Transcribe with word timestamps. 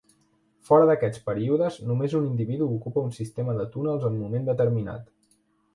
Fora 0.69 0.87
d'aquests 0.89 1.21
períodes 1.27 1.77
només 1.91 2.15
un 2.21 2.27
individu 2.31 2.71
ocupa 2.79 3.05
un 3.11 3.15
sistema 3.21 3.57
de 3.61 3.69
túnels 3.79 4.11
en 4.11 4.21
moment 4.25 4.51
determinat. 4.53 5.07